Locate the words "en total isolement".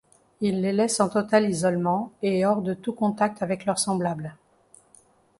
0.99-2.11